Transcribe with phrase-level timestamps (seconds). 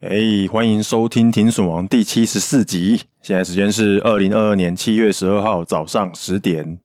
[0.00, 3.02] 哎，欢迎收听《停损王》第七十四集。
[3.20, 6.78] 现在时间是二零二二年七月十二号早上十点。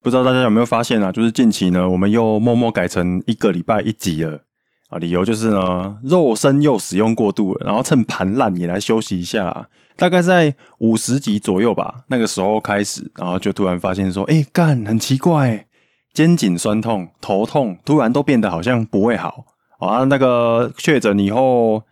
[0.00, 1.10] 不知道大家有没有发现啊？
[1.10, 4.42] 就是近期呢，我们又默默改成一个礼拜一集了。
[4.88, 15.66] 啊，理由就是呢，肉身又使用过度了，然后趁盘烂也来休息一下，大概在五十级左右吧，那个时候开始，然后就突然发现说，哎，干，很奇怪，
[16.14, 19.44] 肩颈酸痛、头痛，突然都变得好像不会好
[19.80, 20.04] 啊。
[20.04, 21.82] 那个确诊以后，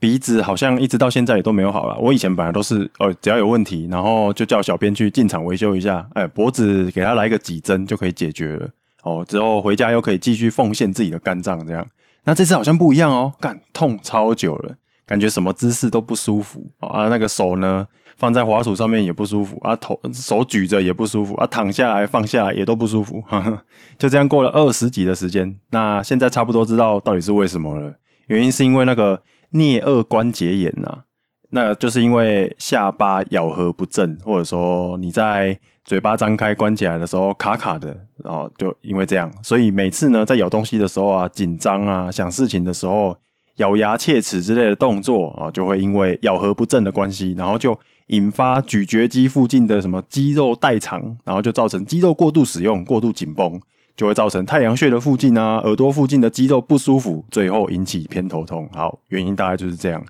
[0.00, 1.98] 鼻子好像一直到现在也都没有好了。
[1.98, 8.70] 我以前本来都是，哦，只要有问题，然后就叫小编去进厂维修一下，哎，脖子给他来个几针就可以解决了。
[9.02, 11.86] 哦，之后回家又可以继续奉献自己的肝脏，这样。
[12.24, 17.08] 那这次好像不一样哦，干，痛超久了，感觉什么姿势都不舒服啊。
[17.08, 17.86] 那个手呢，
[18.16, 23.62] 放在滑鼠上面也不舒服啊，头手举着也不舒服啊，躺下来放下来也都不舒服，呵呵，
[23.98, 25.58] 就这样过了二十几的时间。
[25.70, 27.94] 那现在差不多知道到底是为什么了，
[28.28, 29.20] 原因是因为那个
[29.52, 31.04] 颞顎关节炎、啊，
[31.50, 35.58] 那就是因为下巴咬合不正，或者说你在。
[35.92, 43.14] 嘴巴张开关起来的时候卡卡的，然后就因为这样，所以每次呢在咬东西的时候啊，紧张啊，想事情的时候，
[43.56, 53.60] 咬牙切齿之类的动作啊，就会因为咬合不正的关系，然后就引发咀嚼肌附近的什么肌肉代偿，然后就造成肌肉过度使用、过度紧绷，
[53.94, 58.66] 就会造成太阳穴的附近啊、耳朵附近的肌肉不舒服，最后引起偏头痛。
[58.72, 60.02] 好，原因大概就是这样。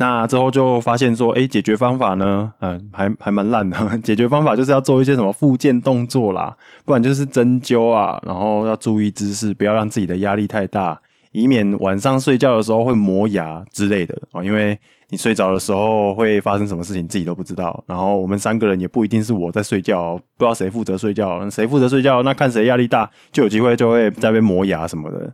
[0.00, 3.76] 那之后就发现说，哎，解决方法呢，嗯，还还蛮烂的。
[4.02, 10.98] 解决方法就是要做一些什么复健动作啦，不然就是针灸啊，然后要注意姿势，不要让自己的压力太大，
[11.32, 14.42] 以免晚上睡觉的时候会磨牙之类的啊。
[14.42, 14.78] 因为
[15.10, 17.84] 你睡着的时候会发生什么事情自己都不知道。
[17.86, 25.30] 然后我们三个人也不一定是我在睡觉，不知道谁负责睡觉，谁负责睡觉，那看谁压力大，就有机会就会在被磨牙什么的。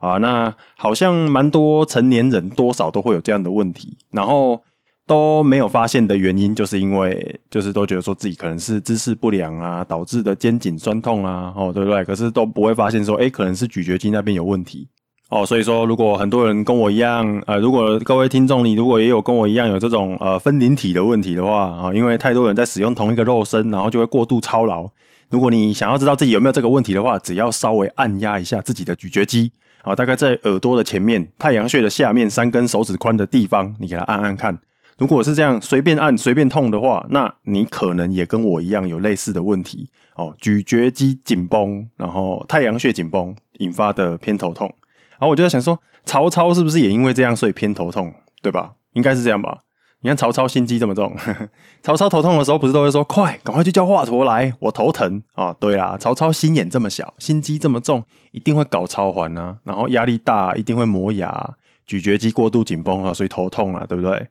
[0.00, 4.60] 啊，那好像蛮多成年人多少都会有这样的问题，然后
[5.06, 12.02] 都没有发现的原因，就是因为就是都觉得说自己可能是姿势不良啊导致的肩颈酸痛啊，哦，对不对？
[12.04, 14.88] 可是都不会发现说，诶，可能是咀嚼肌那边有问题
[15.28, 15.44] 哦。
[15.44, 24.88] 所以说，如果很多人跟我一样，呃，如果各位听众你如果也有跟我一样有这种呃分灵体的问题的话啊，因为太多人在使用同一个肉身，然后就会过度操劳。
[25.28, 29.52] 如果你想要知道自己有没有这个问题的话，只要稍微按压一下自己的咀嚼肌。
[29.82, 34.58] 啊，大概在耳朵的前面，太阳穴的下面三根手指宽的地方，你给它按按看。
[34.98, 44.66] 如果是这样随便按随便痛的话，那你可能也跟我一样有类似的问题哦，咀嚼肌紧绷，然后太阳穴紧绷引发的偏头痛。
[45.12, 48.12] 然后我就在想说，曹操是不是也因为这样所以偏头痛，
[48.42, 48.72] 对吧？
[48.92, 49.60] 应该是这样吧。
[50.02, 51.14] 你看曹操心机这么重，
[51.82, 58.02] 曹操头痛的时候不是都会说：“快，赶快去叫华佗来，我头疼啊！”对啦，曹操心眼这么小，心机这么重，
[58.32, 61.54] 一定会搞超环啊，然后压力大，一定会磨牙，
[61.86, 64.28] 咀嚼肌过度紧绷啊，所以头痛啊，对不对？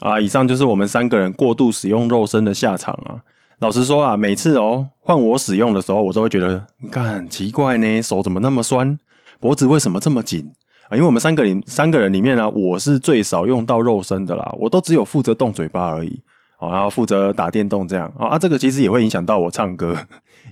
[0.00, 3.22] 啊，以上就是我们三个人过度使用肉身的下场啊。
[3.60, 8.98] 老实说啊，每次哦换我使用的时候，我都会觉得，你看很奇怪呢，手怎么那么酸，
[9.38, 10.52] 脖子为什么这么紧？
[10.88, 16.20] 啊，因为我们三个里三个人里面呢，我是最少用到肉身的啦，我都只有负责动嘴巴而已，
[16.58, 19.94] 哦，然后负责打电动这样，啊，这个其实也会影响到我唱歌，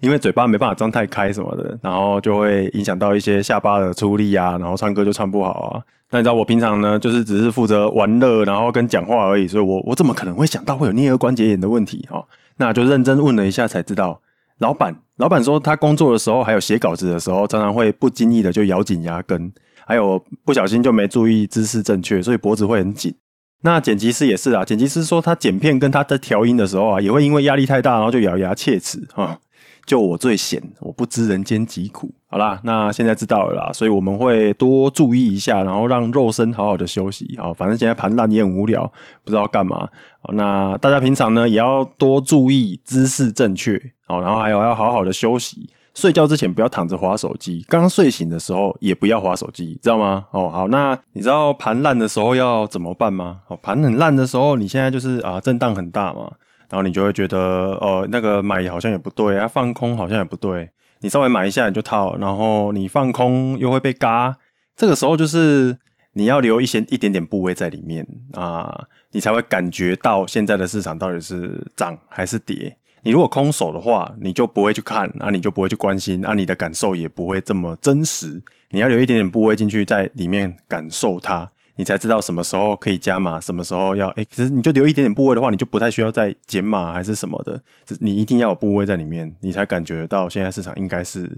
[0.01, 5.83] 因为嘴巴没办法张太开什么的，然后就会影响到一些下巴的出力啊，然后唱歌就唱不好啊。
[6.11, 12.07] 那你知道我平常呢，就是只是负责玩乐，然后跟讲话而已，所以我我怎么可能会想到会有颞颌关节炎的问题？
[12.11, 12.25] 哦，
[12.59, 14.21] 那就认真问了一下才知道，
[14.59, 19.53] 老板老板说他工作的时候还有写稿子的时候，常常会不经意的就咬紧牙根。
[19.87, 23.15] 还有不小心就没注意姿势正确，所以脖子会很紧。
[23.63, 29.39] 那剪辑师也是啊，剪辑师说他剪片跟他在调音的时候啊，也会因为压力太大，然后就咬牙切齿啊。
[29.87, 32.13] 就我最闲，我不知人间疾苦。
[32.27, 37.53] 好啦，那现在知道了啦，所以我们会多注意一下，然后让肉身好好的休息啊。
[37.53, 38.85] 反正现在盘烂也很无聊，
[39.23, 39.89] 不知道干嘛。
[40.33, 45.71] 那大家平常呢也要多注意姿势正确，好，然后还有要好好的休息。
[45.97, 50.27] 睡觉之前不要躺着滑手机，刚睡醒的时候也不要滑手机，知道吗？
[50.31, 53.41] 哦，好，那你知道盘烂的时候要怎么办吗？
[53.49, 56.31] 哦，盘很烂的时候，你现在就是啊，震荡很大嘛，
[56.69, 57.39] 然后你就会觉得
[57.81, 60.69] 哦，那个买好像也不对啊，放空好像也不对，
[61.01, 64.37] 你稍微买一下你就套，然后你放空又会被嘎，
[64.77, 65.79] 这个时候就是
[66.13, 72.77] 你要留一些一点点部位在里面啊，你才会感觉到现在的市场到底是涨还是跌。
[73.07, 78.43] 你如果空手的话，你就不会去看，啊，你就不会去关心，啊，你的感受也不会这么真实。
[78.71, 87.63] 你要留一点点部位进去，在里面感受它，你才知道什么时候可以加码，什么时候要哎，其实你就留一点点部位的话，你就不太需要再减码还是什么的。
[88.01, 91.31] 你一定要有部位在里面，你才感觉到现在市场应该是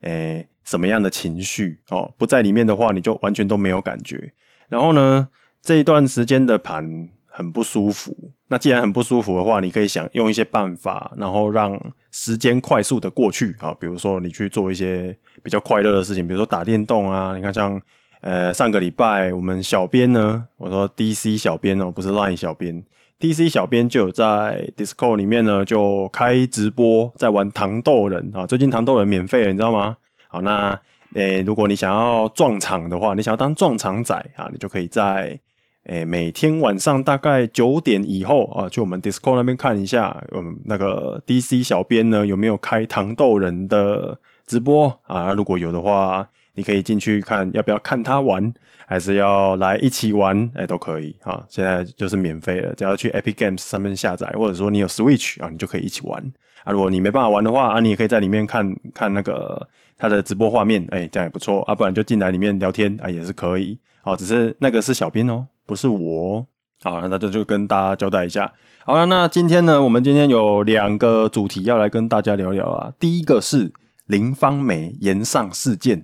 [0.00, 2.12] 诶什么样的情绪哦。
[2.18, 4.32] 不在里面的话，你就完全都没有感觉。
[4.68, 5.28] 然后呢，
[5.62, 8.16] 这一段时间的盘很不舒服。
[8.48, 11.78] 那既然很不舒服的话，你可以想用一些办法，然后让
[12.10, 13.74] 时间快速的过去啊。
[13.80, 17.36] 比如说你去做一些比较快乐的事情，比如说打电动啊。
[17.36, 17.80] 你看像。
[18.26, 22.82] 呃，上个礼拜我们小编呢，我说 DC 小编哦，不是 Line 小编
[23.20, 28.46] ，DC 小编就有在 Discord 里面呢，就开直播在玩糖豆人啊。
[28.46, 29.98] 最近糖豆人免费了，你知道吗？
[30.28, 30.80] 好，那
[31.12, 35.38] 诶，如果你想要撞场的话，你想要当撞场仔啊，你就可以在
[35.84, 45.32] 诶每天晚上大概九点以后啊，去我们 Discord 那边看一下，嗯，那个 DC 小编呢有没有开糖豆人的直播啊？
[45.32, 46.28] 如果有的话。
[46.56, 48.54] 你可以进去看，要不要看他玩，
[48.86, 50.48] 还是要来一起玩？
[50.54, 51.44] 哎、都可以啊！
[51.48, 56.22] 现在就是免费了，只要去 Epic Games 上面下载，或者说你有 Switch 啊，你就可以一起玩
[56.62, 56.70] 啊。
[56.72, 61.74] 如果你没办法玩的话啊，你也可以在里面看看那个他的直播画面，哎、这样也不错啊。
[61.74, 63.76] 不然就进来里面聊天啊，也是可以。
[64.02, 66.46] 好、啊，只是那个是小编哦，不是我。
[66.82, 68.52] 好，那这就跟大家交代一下。
[68.84, 72.92] 好了，那今天呢，我们今天有两个主题要来跟大家聊聊啊。
[72.98, 73.72] 第一个是
[74.06, 76.02] 林芳梅炎上事件。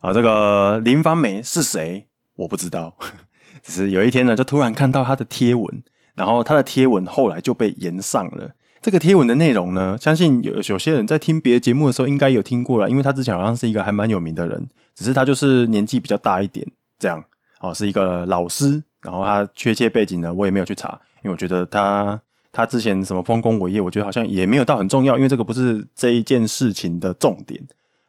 [0.00, 2.06] 啊，这个林芳梅是谁？
[2.36, 2.96] 我不知道，
[3.62, 5.82] 只是有一天呢，就突然看到他的贴文，
[6.14, 8.50] 然后他的贴文后来就被延上了。
[8.82, 16.66] 这个贴文的内容呢，相信有有些人在听别的节目的时候应该有听过了，因为他之前好像是一个还蛮有名的人，只是他就是年纪比较大一点，
[16.98, 17.22] 这样
[17.60, 18.82] 哦，是一个老师。
[19.00, 22.20] 然后他确切背景呢，我也没有去查，因为我觉得他
[22.52, 27.60] 他之前什么丰功伟业，我觉得好像也没有到很重要，因为这个不是这一件事情的重点。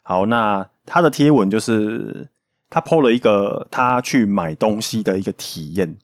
[0.03, 0.67] 好，那。
[0.83, 2.27] 他的贴文就是
[2.67, 5.95] 他 po 了一个他去买东西的一个体验，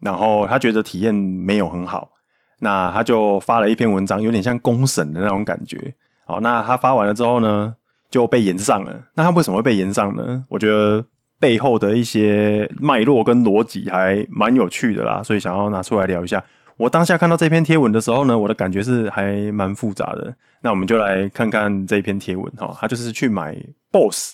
[0.00, 2.12] 然后他觉得体验没有很好，
[2.60, 5.92] 那他就发了一篇文章，有点像公审的那种感觉。
[6.24, 7.74] 好，那他发完了之后呢，
[8.08, 9.08] 就被延上了。
[9.14, 10.44] 那他为什么会被延上呢？
[10.48, 11.04] 我觉得
[11.40, 16.42] 背后的一些脉络跟逻辑还蛮有趣的啦，所以想要拿出来聊一下。
[16.76, 20.34] 我当下看到这篇贴文的时候呢，我的感觉是还蛮复杂的。
[20.60, 23.56] 那我们就来看看这篇贴文哈，他就是去买
[23.92, 24.32] BOSS。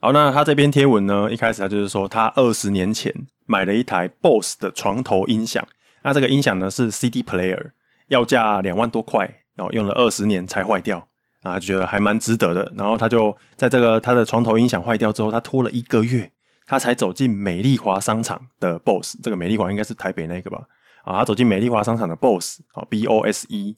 [0.00, 3.12] 好，那他这篇贴文呢，一开始他就是说他二十年前
[3.46, 5.64] 买了一台 BOSS 的床头音响。
[6.02, 7.70] 那这个音响呢是 CD player，
[8.08, 11.06] 要价两万多块，然后用了二十年才坏掉，
[11.42, 12.72] 啊，觉得还蛮值得的。
[12.76, 16.30] 然后他就在这个他的床头音响坏掉之后，他拖了一个月，
[16.66, 19.18] 他才走进美丽华商场的 BOSS。
[19.22, 20.66] 这个美丽华应该是台北那个吧？
[21.04, 23.76] 啊，他走进美丽华商场的 BOSS，好，B O S E，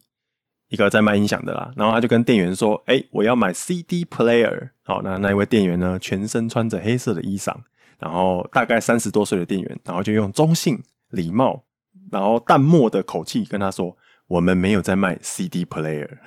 [0.68, 1.70] 一个在卖音响的啦。
[1.76, 7.54] 然后他就跟店员说：“哎、我要买 CD player。”好，那那一位店员呢，全身穿着黑色的衣裳，
[7.98, 11.64] 然后大概三十多岁的店员，然后就用中性、礼貌，
[12.10, 13.94] 然后淡漠的口气跟他说
[14.28, 16.18] ：“我们没有在卖 CD player，CD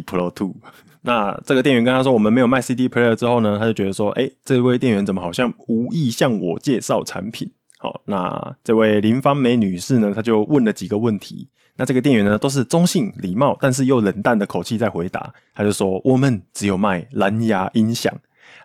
[0.00, 0.54] Pro Two。”
[1.02, 11.48] 那这个店员跟他说：“我们没有卖 CD player。”之后呢，他就觉得说：“哎、这位店员怎么好像无意向我介绍产品？”好，那这位林芳梅女士呢，她就问了几个问题。
[11.76, 15.32] 那这个店员呢，都是中性、礼貌，但是又冷淡的口气在回答。
[15.54, 18.12] 他就说：“我们只有卖蓝牙音响。”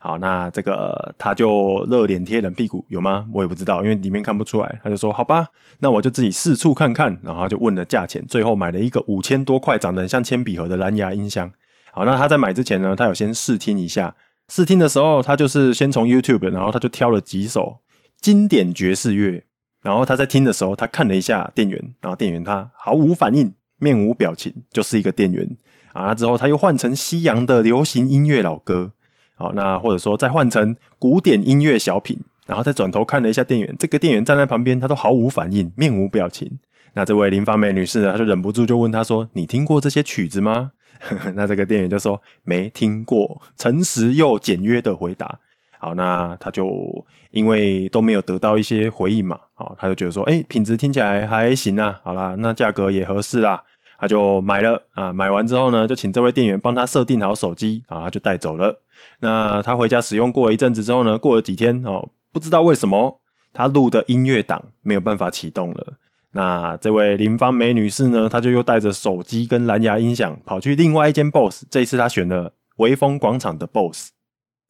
[0.02, 3.26] 好，那这个他就热脸贴冷屁股，有吗？
[3.32, 4.80] 我也不知道，因为里面看不出来。
[4.84, 5.48] 他就说：“好吧，
[5.80, 11.50] 那我就自己四处看看。”然后就问了价钱，最后买了一个五千多块、长得很像铅笔盒的蓝牙音箱。
[11.96, 14.14] 好，那他在买之前呢，他有先试听一下。
[14.50, 17.78] 试听的时候，他就是先从 YouTube，然后他就挑了几首。
[18.20, 19.42] 经典爵士乐，
[19.82, 25.50] 然后他在听的时候，他看了一下店员，然后店员他毫无反应，面无表情，就是一个店员
[25.94, 26.14] 啊。
[26.14, 28.92] 之后他又换成西洋的流行音乐老歌，
[29.36, 36.60] 好，那或者说再换成古典音乐小品，然后再转头看了一下店员，这个店员站在旁边，他都毫无反应，面无表情。
[36.94, 40.72] 那这位林芳美女士呢，她就忍不住就问他说：“你听过这些曲子吗？”
[41.36, 45.40] 那这个店员就说：“没听过。”诚实又简约的回答。
[45.78, 53.62] 好，那他就因为都没有得到一些回应嘛，好，他就觉得说，哎、品质听起来还行啊，好啦，那价格也合适啦，
[54.00, 55.14] 他就买了啊。
[55.14, 58.82] 买完之后呢，就请这位店员帮他设定好手机，啊，他就带走了。
[59.20, 63.20] 那他回家使用过一阵子之后呢，过了几天哦，不知道为什么
[63.54, 65.94] 他录的音乐档没有办法启动了。
[66.36, 74.10] 那这位林芳美女士呢，她就又带着手机跟蓝牙音响跑去另外一间 BOSS，这一次她选了微风广场的 BOSS。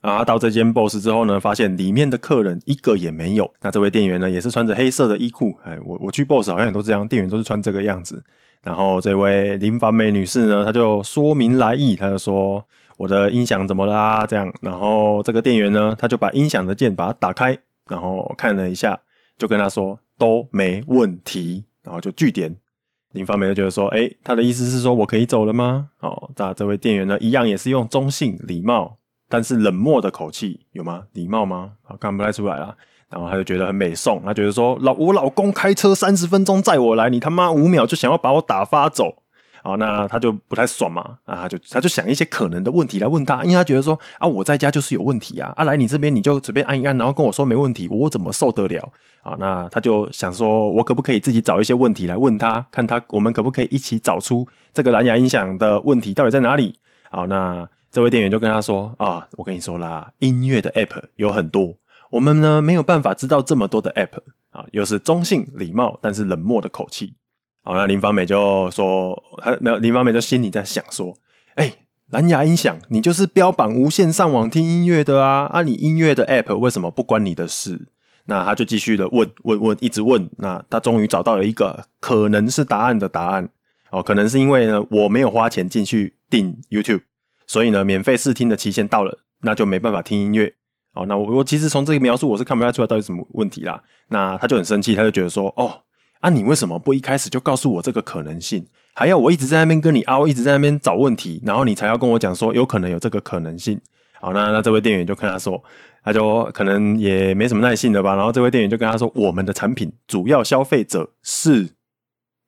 [0.02, 3.52] 啊，到这间 BOSS 之后呢，发现里面的客人一个也没有。
[3.62, 5.58] 那这位店员呢，也是穿着黑色的衣裤。
[5.64, 8.24] 哎，我我去 BOSS 好像也都这样，店员都是穿这个样子。
[8.62, 12.64] 然后这位林芳美女士呢，她就说明来意，她就说
[12.98, 14.24] 我的音响怎么啦？
[14.28, 17.58] 这样，然后这个店员呢，他就把音响的键把它打开，
[17.90, 19.00] 然后看了一下，
[19.40, 22.56] 就跟她说都没问题，然后就据点。
[23.12, 25.90] 林芳梅就觉得说，哎，他的意思是说我可以走了吗？
[26.02, 28.98] 哦，那这位店员呢，一样也是用中性礼貌，
[29.30, 31.04] 但是冷漠的口气，有吗？
[31.14, 31.74] 礼貌吗？
[31.84, 32.76] 啊，看不太出来啦。
[33.10, 39.24] 然后他就觉得很美颂，他觉得说，老我老公开车三十分钟载我来，你他妈五秒就想要把我打发走。
[39.66, 48.94] 好，那他就不太爽嘛，啊，他就他就想一些可能的问题来问他，因为他觉得说啊，我在家就是有问题啊，啊，来你这边你就随便按一按，然后跟我说没问题，我怎么受得了？
[49.24, 56.78] 啊，那他就想说，我可不可以自己找一些问题来问他，看他我们可不可以一起找出这个蓝牙音响的问题到底在哪里？
[57.10, 61.74] 好，那这位店员就跟他说啊，我跟你说啦，音乐的 app 有很多，
[62.12, 64.20] 我们呢没有办法知道这么多的 app
[64.52, 67.16] 啊，又是中性礼貌但是冷漠的口气。
[67.68, 71.18] 好，那林芳美就说，他没有，林芳美就心里在想说，
[71.56, 71.74] 哎、
[72.12, 77.88] 蓝牙音响，你就是标榜无线上网听音乐的啊，啊，你音乐的 app 为什么不关你的事？
[78.26, 83.50] 那他就继续的问问问，一直问，那他终于找到了一个可能是答案的答案，
[83.90, 87.02] 哦，可能是因为呢，我没有花钱进去订 YouTube，
[87.48, 90.54] 所以呢，免费试听的期限到了，那就没办法听音乐。
[90.94, 93.82] 哦，那我我其实从这个描述我是看不太出来到底什么问题啦。
[94.10, 95.82] 那他就很生气，他就觉得说，哦。
[96.26, 98.66] 那、你为什么不一开始就告诉我这个可能性，
[98.96, 103.80] 还要我一直在那边跟你凹，一直在那边找问题，然后你才要跟我讲说有可能有这个可能性？
[104.20, 105.64] 好，那那这位店员就跟他说，
[106.04, 108.16] 他就可能也没什么耐性了吧。
[108.16, 111.70] 然后这位店员就跟他说，我们的产品主要消费者是，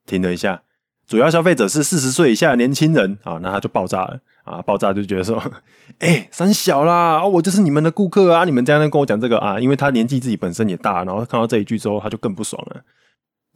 [0.08, 0.64] 停了一下，
[1.08, 5.38] 主要消费者是四十岁以下的年轻人啊，那他就爆炸了啊，爆炸就觉得说，
[6.00, 12.82] 哎、欸，三小啦，我就是你们的顾客啊，你们这样跟我讲这个啊，因为他年纪自己本身也大，然后看到这一句之后，他就更不爽了。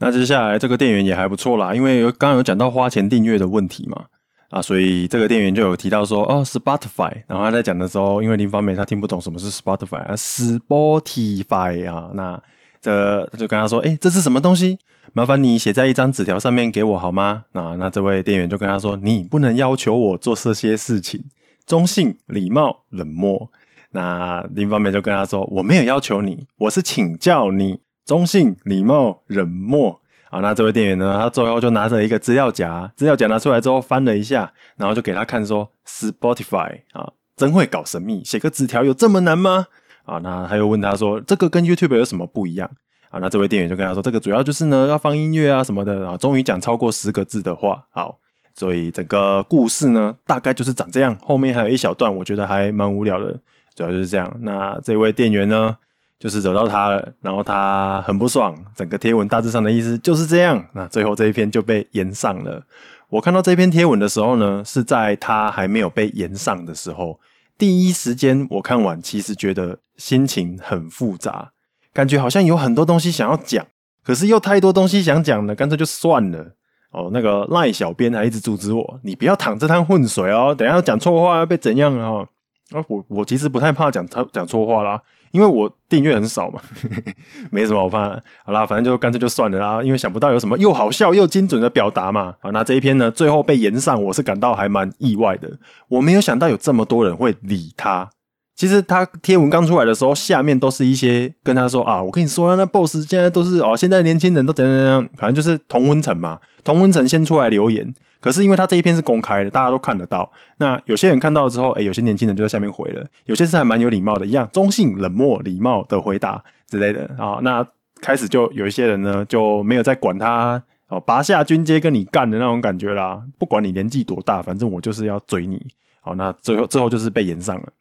[0.02, 4.06] 那接下来这个店员也还不错啦，因为刚刚有讲到花钱订阅的问题嘛，
[4.50, 12.42] 啊，所以这个店员就有提到说，哦，Spotify，然后他在讲的时候，因为林芳美他听不懂什么是 Spotify 啊，Spotify 啊，那
[12.82, 14.80] 这就跟他说，哎，这是什么东西？
[15.14, 17.44] 麻烦你写在一张纸条上面给我好吗？
[17.52, 21.24] 那那这位店员就跟他说，你不能要求我做这些事情，
[21.68, 23.52] 中性、礼貌、冷漠。
[23.92, 27.82] 那林芳美就跟他说，我没有要求你，我是请教你。
[28.06, 31.18] 中性、礼貌、冷漠啊，那这位店员呢？
[31.20, 39.68] 他最后就拿着一个资料夹，资料夹拿出来之后翻了一下，然后就给他看说：“Spotify 啊，真会搞神秘，写个纸条有这么难吗？”
[40.06, 42.70] 啊，那他又问他说：“这个跟 YouTube 有什么不一样？”
[43.12, 48.18] 啊，那这位店员就跟他说：“这个主要就是呢，要放音乐啊什么的啊。”终于讲超过十个字的话，好，
[48.56, 51.16] 所以整个故事呢，大概就是长这样。
[51.22, 53.38] 后面还有一小段，我觉得还蛮无聊的，
[53.76, 54.34] 主要就是这样。
[54.40, 55.78] 那这位店员呢？
[56.22, 58.56] 就是惹到他了，然后他很不爽。
[58.76, 60.64] 整个贴文大致上的意思就是这样。
[60.74, 62.62] 那最后这一篇就被延上了。
[63.10, 67.20] 我看到这篇贴文的时候呢，是在他还没有被延上的时候。
[67.58, 71.52] 第一时间我看完，其实觉得心情很复杂，
[71.92, 73.66] 感觉好像有很多东西想要讲，
[74.04, 76.56] 可是又太多东西想讲了，干脆就算了。
[76.92, 82.24] 哦，那个赖小编还一直阻止我，你不要淌这滩浑水哦，等一下讲错话要被怎样啊？
[82.72, 85.02] 啊，我我其实不太怕讲他讲错话啦。
[85.32, 86.62] 因为我订阅很少嘛，
[87.52, 88.10] 没什么好怕。
[88.46, 89.84] 好啦，反正就干脆就算了啦。
[89.84, 92.34] 因为想不到有什么又好笑又精准的表达嘛。
[92.42, 95.50] 好，那这一篇呢，最后被延上，我是感到还蛮意外的。
[95.88, 98.10] 我没有想到有这么多人会理他。
[98.56, 106.38] 其实他贴文刚出来的时候，下面都是一些跟他说啊，我跟你说，那 boss 现在都是哦，现在年轻人都怎样怎样，反正就是同温层嘛。
[106.64, 107.92] 同温层先出来留言。
[108.22, 110.32] 可是因为他这一篇是公开的，大家都看得到。
[110.58, 117.40] 那有些人看到之后，哎，有些年轻人就在下面回了，有些是还蛮有礼貌的，一样中性、冷漠、礼貌的回答之类的啊。
[117.42, 117.66] 那
[118.00, 123.22] 开始就有一些人呢，就没有再管他哦，拔下军阶跟你干的那种感觉啦。
[123.40, 125.66] 不管你年纪多大，反正我就是要追你。
[126.02, 127.74] 好，那最后最后就是被延上了。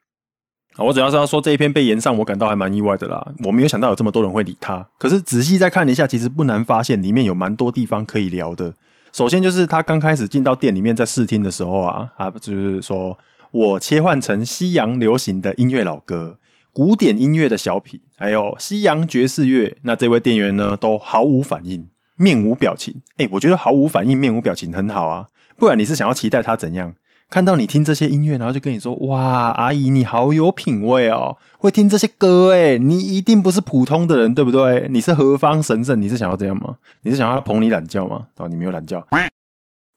[0.78, 3.32] 我主要是要说这一篇被延上，我感到还蛮意外的啦。
[3.44, 4.87] 我没有想到有这么多人会理他。
[4.99, 8.73] 可是仔细再看一下，其实不难发现里面有蛮多地方可以聊的。
[9.12, 13.19] 首先就是他刚开始进到店里面在试听的时候啊，啊，就是说
[13.50, 16.38] 我切换成西洋流行的音乐老歌、
[16.73, 19.76] 古典音乐的小品，还有西洋爵士乐。
[19.83, 23.02] 那这位店员呢，都毫无反应，面无表情。
[23.17, 25.26] 诶，我觉得毫无反应、面无表情很好啊，
[25.57, 26.95] 不然你是想要期待他怎样？
[27.30, 34.88] 看到你听这些音乐，然后就跟你说：“哇，阿姨你好有品味哦，会听这些歌诶，你一定不是普通的人，对不对？
[34.90, 36.02] 你是何方神圣？
[36.02, 36.76] 你是想要这样吗？
[37.02, 38.26] 你是想要捧你懒觉吗？
[38.38, 39.00] 哦，你没有懒觉。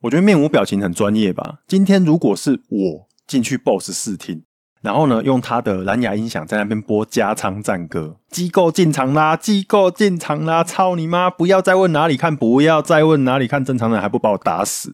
[0.03, 1.61] 我觉得面无表情很专业吧。
[1.67, 4.43] 今天如果是我进去 BOSS 试听，
[4.81, 11.31] 然后呢，用他的蓝牙音响在那边播加仓战歌，机构进场啦，机构进场啦，操你妈！
[11.31, 14.91] 不要再问哪里看，不要再问哪里看，正常人还不把我打死。”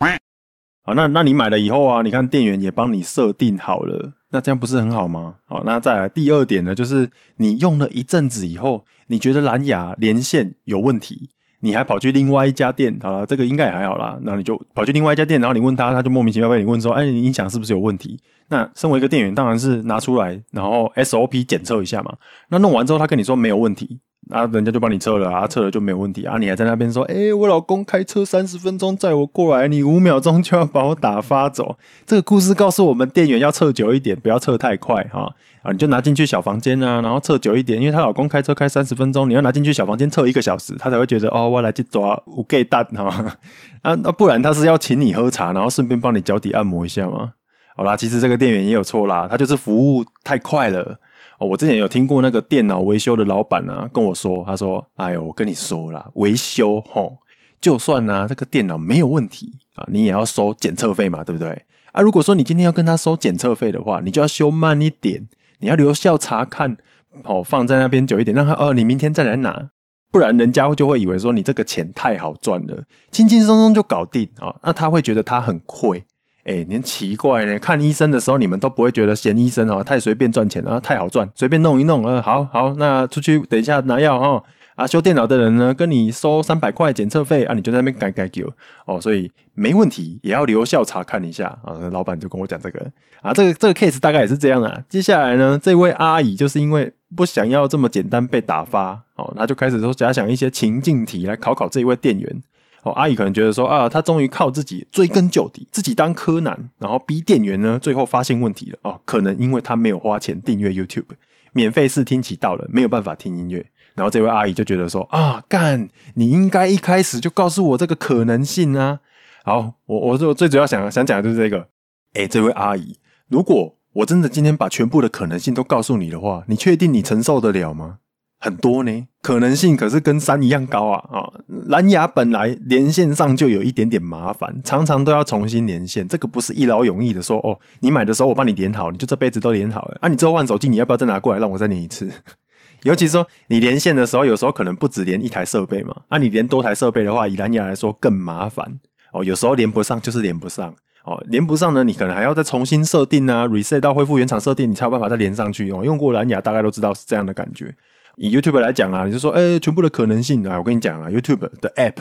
[0.89, 5.36] 好，那那你买了以后啊，你看店员也帮你设定好了那这样不是很好吗？
[5.46, 11.29] 好，那再来第二点呢，就是你用了一阵子以后，你觉得蓝牙连线有问题，
[11.60, 14.17] 你还跑去另外一家店，好了，这个应该也还好啦。
[14.24, 18.19] 那你就跑去另外一家店，然后你问他，他就莫名其妙被你问说，哎，你音响是不是有问题？
[18.48, 22.15] 那身为一个店员，当然是拿出来，然后 SOP 检测一下嘛。
[22.50, 24.00] 那弄完之后，他跟你说没有问题。
[24.30, 31.78] 啊，人家就帮你测了啊，测了就没有问题啊，你还在那边说，诶、欸、我老公开车三十分钟载我过来，你五秒钟就要把我打发走。
[32.06, 35.34] 这个故事告诉我们，店员要测久一点，不要测太快哈。
[35.64, 43.36] 啊，你就拿进去小房间啊，然后测久一点，因为她老公开车开三十分钟，你要拿进去小房间测一个小时，他才会觉得哦，我来去抓五 G 蛋哈。
[43.82, 47.34] 啊，那不然他是要请你喝茶，然后顺便帮你脚底按摩一下吗？
[47.76, 51.00] 好啦，其实这个店员也有错啦，他就是服务太快了。
[51.39, 57.17] 哦，我之前有听过那个电脑维修的老板啊跟我说，他说：“哎呦，我跟你说啦，维修吼，
[57.62, 61.63] 就算呢、这个电脑没有问题啊，你也要收检测费嘛，对不对？
[61.93, 65.29] 啊，如果说你今天要跟他收检测费的话，你就要修慢一点，
[65.60, 66.75] 你要留校查看，
[67.24, 69.69] 哦，放在那边久一点，让他哦，你明天再来拿，
[70.12, 76.03] 不然人家就会以为说你这个钱太好赚了，轻轻松松就搞定啊，那他会觉得他很亏。”
[76.46, 77.60] 哎、欸，您奇怪呢？
[77.60, 84.43] 看医生的时候，你们都不会觉得嫌医生哦太随便赚钱啊，太好赚，随便弄一弄，呃，好好，那出去等一下拿药哈。
[84.75, 88.41] 啊，修电脑的人呢，跟你收三百块检测费啊，你就在那边改改给
[88.86, 91.75] 哦，所以没问题，也要留校查看一下啊。
[91.91, 92.89] 老板就跟我讲这个
[93.22, 94.81] 啊，这个这个 case 大概也是这样啊。
[94.88, 102.41] 接下来呢，这位阿姨就是因为不想要这么简单被打发哦，她就开始说假想一些情境题来考考这一位店员。
[102.84, 111.06] 哦，阿姨可能觉得说啊，她终于靠自己追根究底，自己当柯南，然后逼店员呢，最后发现问题了哦，可能因为她没有花钱订阅 YouTube，
[111.54, 113.66] 免费试听期到了，没有办法听音乐。
[113.96, 119.00] 然后这位阿姨就觉得说啊，干，你应该一开始就告诉我这个可能性啊。
[119.44, 121.68] 好，我我我最主要想想讲的就是这个。
[122.14, 128.00] 哎，这位阿姨，如果我真的今天把全部的可能性都告诉你的话，你确定你承受得了吗？
[128.39, 131.03] 很多呢，可能性可是跟山一样高啊！
[131.12, 131.29] 啊、
[131.67, 140.08] 蓝牙本来连线上就有一点点麻烦，常常都要重新连线，这个不是一劳永逸的说哦，你买的时候我帮你连好，你就这辈子都连好了啊！
[140.08, 142.10] 你之后换手机，你要不要再拿过来让我再连一次？
[142.84, 148.80] 尤其说你连线的时候，有时候可能不止连一台设备嘛，啊，你连多台设备的话，以蓝牙来说更麻烦
[149.12, 149.21] 哦。
[149.21, 150.73] 有时候连不上就是连不上
[151.04, 155.84] 哦，连不上呢，你可能还要再重新设定啊，reset 到恢复原厂设定，你才有办法再连上去哦。
[155.84, 157.75] 用过蓝牙大概都知道是这样的感觉。
[158.21, 161.95] 以 YouTube 来讲啊，你就说，哎、全部的可能性啊，我跟你讲啊，YouTube 的 App，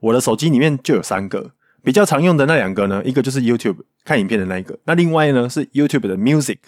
[0.00, 6.58] 我的手机里面就有三个，比较常用的那两个呢，一个就是 YouTube 看影片的那一个，那另外呢是 YouTube 的 Music，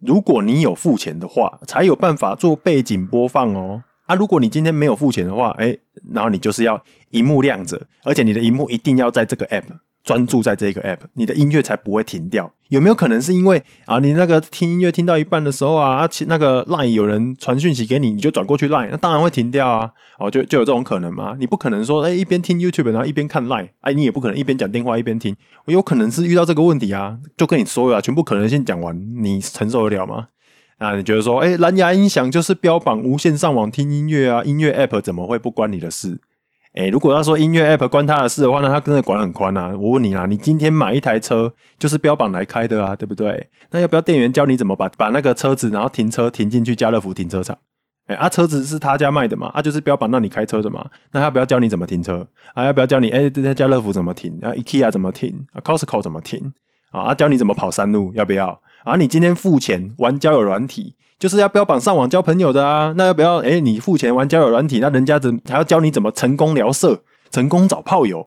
[0.00, 3.84] 如果你有付钱的话，才有办法做背景播放哦。
[4.06, 5.78] 啊，如果你今天没有付钱的话，哎、
[6.12, 9.62] 然后你就是要荧幕亮着，而且你的荧幕一定要在这个 App。
[10.02, 12.52] 专注在这个 app，你的音乐才不会停掉。
[12.68, 19.90] 有没有可能是因为啊，你那个听音乐听到一半的时候啊，啊，那个 line 有人传讯息给你，你就转过去 line，那当然会停掉啊。
[20.18, 21.36] 哦，就就有这种可能吗？
[21.38, 25.36] 你不可能说，哎，一边听 YouTube 然后一边看 line，哎，你也不可能一边讲电话一边听。
[25.64, 30.28] 我有可能是遇到这个问题啊，就跟你说了，全部可能性讲完，你承受得了吗？
[30.78, 36.20] 啊，你觉得说，哎，蓝牙音响就是标榜无线上网听音乐啊，音乐 app 怎么会不关你的事？
[36.72, 39.74] 哎、如果要说音乐 App 关他的事的话，那他真的管很宽啊！
[39.76, 43.48] 我问你啊，你今天买一台车就是标榜来开的啊，对不对？
[43.72, 47.58] 那要不要店员教你怎么把把那个车子然后停车停进去家乐福停车场？
[48.06, 49.48] 哎、啊，车子是他家卖的嘛？
[49.48, 50.88] 啊，就是标榜让你开车的嘛？
[51.10, 52.24] 那他要不要教你怎么停车？
[52.54, 53.10] 啊，要不要教你？
[53.10, 54.38] 哎、欸，在家乐福怎么停？
[54.40, 55.44] 啊，IKEA 怎么停？
[55.52, 56.52] 啊，Costco 怎么停？
[56.92, 58.12] 啊，教你怎么跑山路？
[58.14, 58.60] 要不要？
[58.84, 60.94] 啊，你今天付钱玩交友软体？
[61.20, 63.36] 就是要标榜上网交朋友的啊，那要不要？
[63.36, 68.24] 诶，你付钱玩交友软体，那人家怎还要教你怎么成功聊色、成功找炮友？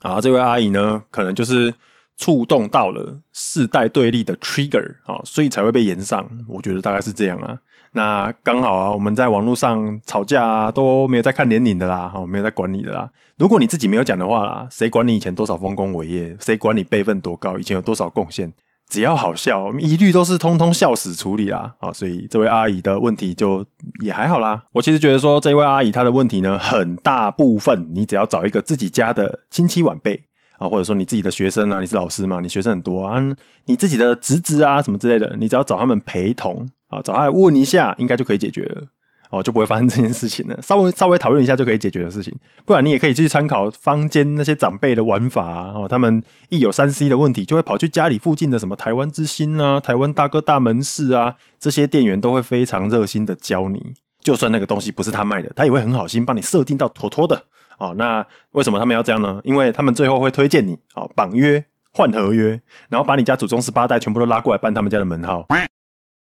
[0.00, 1.72] 啊，这位阿姨呢，可能就是
[2.16, 6.28] 触动到了世代对立的 trigger 啊，所以才会被延上。
[6.48, 7.56] 我觉得大概是这样啊。
[7.92, 13.08] 那刚好啊，我们在网络上吵架啊，都没有在看年龄的啦，哈，没有在管你的啦。
[13.36, 16.36] 如果你自己没有讲的话啦，谁管你以前多少丰功伟业？
[16.40, 17.56] 谁管你辈分多高？
[17.56, 18.52] 以前有多少贡献？
[18.90, 21.72] 只要好笑，我们一律都是通通笑死处理啦。
[21.78, 23.64] 啊，所以这位阿姨的问题就
[24.02, 24.64] 也还好啦。
[24.72, 30.20] 我其实觉得说，这位阿姨她的问题呢，很大部分你只要找一个自己家的亲戚晚辈
[30.58, 33.18] 啊，或者说你自己的学生啊，你是老师嘛，你学生很多啊，
[33.66, 38.82] 你自己的侄子啊什么之类的，你只要找他们陪同啊，找他来问一下，应该就可以解决了。
[39.30, 40.60] 哦，就不会发生这件事情了。
[40.60, 45.72] 稍微稍微讨论一下就可以解决的事情，不然你也可以去参考坊间那些长辈的玩法啊。
[45.74, 53.94] 哦，他们一有三 C 的问题，就会跑去家里附近的什么台湾之星啊、台湾大哥大门市啊，这些店员都会非常热心的教你。
[54.20, 57.42] 就算那个东西不是他卖的，他也会很好心帮你设定到妥妥的。
[57.78, 59.40] 哦，那为什么他们要这样呢？
[59.44, 65.46] 因为他们最后会推荐你哦，绑约换合约，然后把你家祖宗十八代全部都拉过来办他们家的门号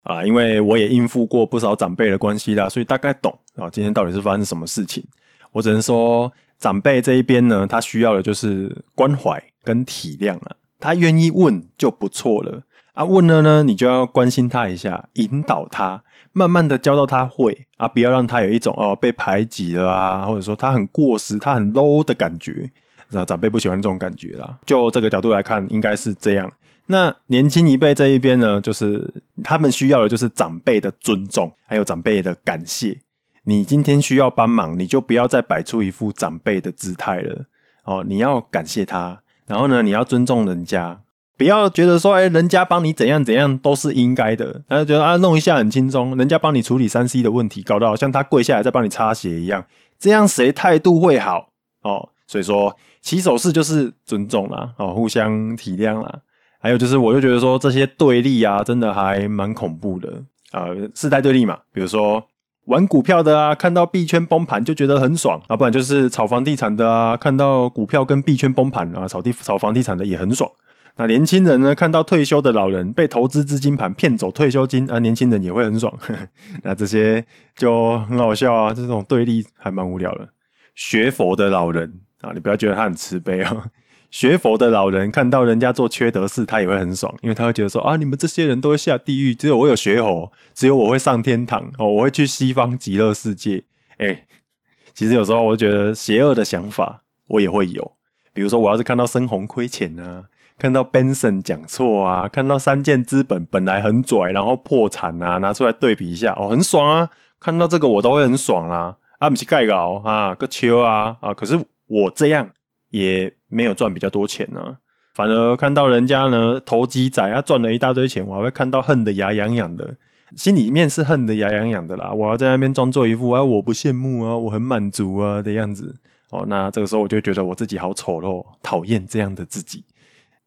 [0.04, 0.24] 啊！
[0.24, 3.70] 因为我也应付过不少长辈的关系啦，所以大概懂啊。
[3.70, 5.04] 今天到底是发生什么事情？
[5.52, 10.56] 我只能说，长辈这一边呢，他需要的就是关怀跟体谅啊。
[10.80, 22.70] 他愿意问就不错了啊，问了呢，你就要关心他一下，引导他，慢慢的教到他会啊，不要让他有一种哦被排挤了啊，或者说他很过时，他很 low 的感觉。
[23.14, 24.58] 那长辈不喜欢这种感觉啦。
[24.66, 26.52] 就这个角度来看，应该是这样。
[26.92, 29.12] 那年轻一辈这一边呢，就是
[29.44, 33.00] 他们需要的就是长辈的尊重，还有长辈的感谢。
[33.46, 37.46] 你今天需要帮忙，你就不要再摆出一副长辈的姿态了
[37.86, 38.06] 哦。
[38.08, 41.02] 你要感谢他，然后呢，你要尊重人家，
[41.38, 49.66] 不要觉得说，哎，人家帮你怎样怎样都是应该的，然后觉得啊，弄一下很轻松，人家帮你处理三 C 的问题，搞得好像他跪下来再帮你擦鞋一样，
[49.98, 51.50] 这样谁态度会好
[51.82, 52.10] 哦？
[52.28, 52.78] 所以说。
[53.04, 56.20] 起手式就是尊重啦，哦，互相体谅啦。
[56.62, 61.58] 还有就是，我就觉得说这些对立啊，真的还蛮恐怖的啊，世代对立嘛。
[61.74, 62.24] 比如说
[62.65, 70.50] 玩股票的啊，看到币圈崩盘就觉得很爽啊；不然就是炒房地产的啊，看到股票跟币圈崩盘啊，炒地炒房地产的也很爽。
[70.97, 75.91] 那年轻人呢，看到退休的老人被投资资金盘骗走退休金啊，年轻人也会很爽。
[76.62, 80.30] 那这些就很好笑啊，这种对立还蛮无聊的。
[80.76, 82.02] 学佛的老人。
[82.21, 83.63] 啊，你不要觉得他很慈悲哦。
[84.12, 93.63] 学佛的老人看到人家做缺德事，他也会很爽，因为他会觉得说啊，你们这些人都会下地狱，只有我有学佛，只有我会上天堂 哦，我会去西方极乐世界。
[93.97, 94.26] 哎，
[94.93, 97.93] 其实有时候我觉得邪恶的想法我也会有，
[98.34, 100.26] 比如说我要是看到深红亏钱啊，
[100.60, 111.58] 看到 Benson 讲错啊，看到三件资本本来很拽，然后破产啊，拿出来对比一下哦，很爽啊，看到这个我都会很爽啊，啊不是盖稿啊，个秋啊啊，可是。
[111.93, 112.50] 我这样
[112.91, 114.78] 也没有赚比较多钱呢、啊，
[115.14, 119.96] 反而看到人家呢投机仔啊赚了一大堆钱，我还会看到恨得牙痒痒的，
[120.36, 122.12] 心里面是恨得牙痒痒的啦。
[122.12, 125.96] 我要在那边装作一副啊我不羡慕啊我很满足啊的样子
[126.30, 129.84] 哦，那这个时候我就觉得我自己好丑陋，讨厌这样的自己。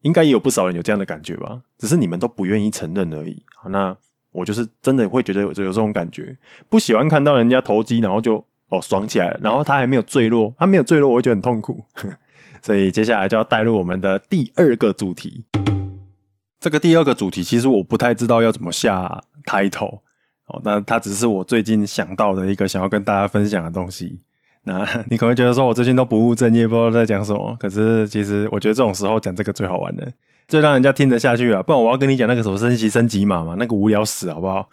[0.01, 3.41] 应该也有不少人有这样的感觉吧，只是你们都不愿意承认而已。
[3.69, 3.95] 那
[4.31, 6.35] 我就是真的会觉得有有这种感觉，
[6.69, 8.43] 不喜欢看到人家投机，然后就。
[8.69, 11.85] 哦，爽起来了，然后他还没有坠落，他没有坠落，我会觉得很痛苦，
[12.65, 15.45] 所以接下来就要带入我们的第二个主题。
[16.59, 19.99] 这个第二个主题其实我不太知道要怎么下 title
[20.47, 24.19] 哦，那它只是我最近想到的一个想要跟大家分享的东西。
[24.63, 27.55] 那你可能会觉得说我最近都不务正业，不知道在讲什么。
[27.59, 30.11] 可是其实我觉得这种时候讲这个最好玩的，
[30.47, 31.61] 最让人家听得下去啊。
[31.61, 34.67] 不然我要跟你讲那个什么升级升级码嘛，那个无聊死好不好？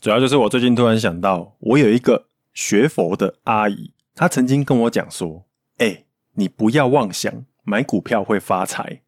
[0.00, 2.26] 主要就是我最近突然想到，我有一个。
[2.54, 5.44] 学佛的阿姨，她曾经跟我讲说
[5.76, 6.04] ：“哎、
[6.36, 9.02] 你不要妄想买股票会发财。”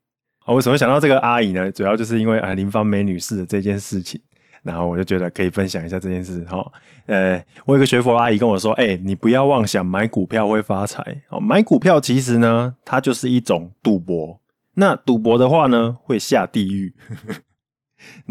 [0.47, 1.71] 我为什么想到这个阿姨呢？
[1.71, 4.19] 主要就是因为啊林芳梅女士的这件事情，
[4.63, 6.43] 然后我就觉得可以分享一下这件事。
[6.45, 6.73] 哈，
[7.07, 11.23] 呃，我有个学佛阿姨跟我说：“哎、你不要妄想买股票会发财。
[11.29, 14.41] 哦，买股票其实呢，它就是一种赌博。
[14.75, 16.95] 那赌博的话呢，会下地狱。”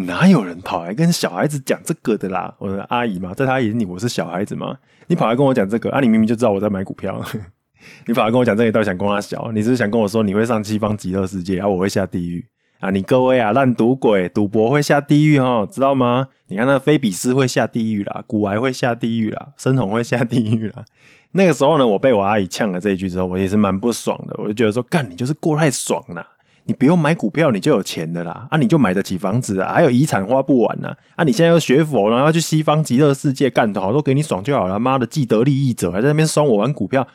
[0.07, 2.55] 哪有人跑来跟小孩子讲这个的啦？
[2.57, 4.77] 我说阿姨嘛，在她眼里我是小孩子嘛。
[5.07, 5.99] 你跑来跟我讲这个啊？
[5.99, 7.21] 你明明就知道我在买股票，
[8.07, 9.51] 你反而跟我讲这个，你到底想跟我小？
[9.53, 11.69] 你是是想跟我说你会上西方极乐世界然啊？
[11.69, 12.45] 我会下地狱
[12.79, 12.89] 啊？
[12.89, 16.27] 你各位啊，烂赌鬼，赌博会下地狱哦，知道吗？
[16.47, 20.85] 你看那菲比斯会下地狱啦，股癌会下地狱啦，深红会下地狱啦。
[21.31, 24.35] 那个时候呢，我被我阿姨呛了这一句之后，我也是蛮不爽的。
[24.37, 26.25] 我就觉得说，干你就是过太爽了。
[26.69, 28.45] 你不用买股票，你就有钱的啦！
[28.51, 30.93] 啊，你就买得起房子啊，还有遗产花不完呢！
[31.15, 34.77] 啊，你现在要学佛，然后要去西方极乐世界干的好，都给你爽就好了。
[34.77, 37.07] 妈的，既得利益者还在那边酸我玩股票。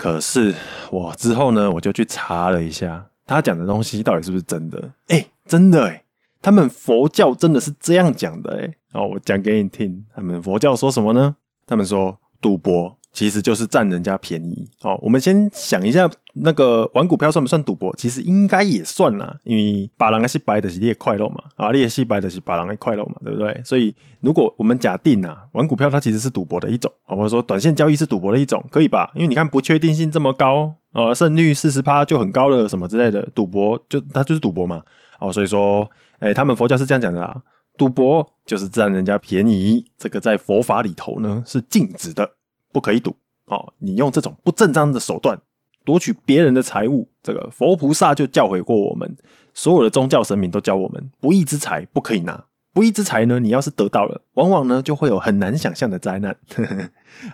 [0.00, 0.54] 可是
[0.90, 4.90] 我之后呢，我就去查了一下，他讲的东西到底是不是真的？
[5.08, 6.02] 哎、真的哎、
[6.40, 8.74] 他们佛教真的是这样讲的哎、欸。
[8.94, 11.36] 哦，我讲给你听，他们佛教说什么呢？
[11.66, 12.96] 他们说赌博。
[13.12, 14.68] 其实就是占人家便宜。
[14.80, 17.94] 好，我们先想一下，那个玩股票算不算赌博？
[17.96, 23.60] 其实应该也算啦，因为把人的是白的是你也快乐嘛，啊，你也是白的是把人的快乐嘛，对不对？
[23.64, 29.10] 所以如果我们假定啊，玩股票它其实是赌博的一种，或者说短线交易是赌博的一种，可以吧？
[29.14, 34.82] 因为你看不确定性这么高，呃，胜率四十趴就很高了，什么之类的，赌博就它就是赌博嘛。
[35.18, 35.88] 哦，所以说，
[36.20, 37.42] 哎，他们佛教是这样讲的啦，
[37.76, 42.30] 赌博就是占人家便宜，这个在佛法里头呢是禁止的。
[42.72, 43.72] 不可以赌哦！
[43.78, 45.40] 你用这种不正当的手段
[45.84, 49.16] 夺取别人的财物，这个佛菩萨就教诲过我们，
[49.54, 52.44] 所有的宗教神明都教我们，不义之财不可以拿。
[52.72, 56.36] 不义之财呢，你要是得到了，往往呢就会有很难想象的灾难。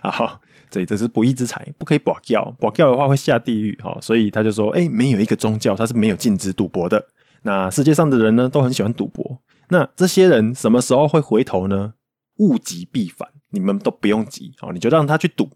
[0.01, 3.95] 啊 好，这这是不义之财，不可以博掉，博掉的话会下地狱哈。
[4.01, 7.05] 所以他就说，哎，没有一个宗教它是没有禁止赌博的。
[7.43, 9.39] 那世界上的人呢，都很喜欢赌博。
[9.69, 11.93] 那这些人什么时候会回头呢？
[12.37, 15.49] 物极必反，你们都不用急哦，你就让他去赌，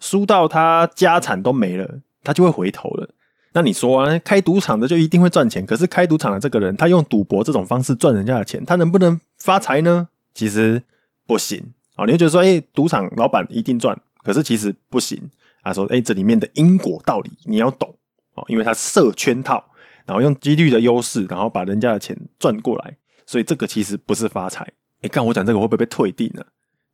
[0.00, 3.10] 输到他家产都没了，他就会回头了。
[3.52, 5.64] 那你说啊，开赌场的就一定会赚钱？
[5.64, 10.08] 可是开赌场的这个人，他用赌博这种方式赚人家的钱，他能不能发财呢？
[10.34, 10.82] 其实
[11.26, 12.04] 不行啊！
[12.04, 15.30] 你会觉得说，哎，赌场老板一定赚，可是其实不行。
[15.62, 17.96] 他说，哎，这里面的因果道理你要懂
[18.34, 19.64] 哦，因为他设圈套，
[20.04, 24.70] 然后用几率的优势，然后把人家的钱赚过来，所以这个其实不是发财。
[25.00, 26.44] 你，看我讲这个会不会被退订呢？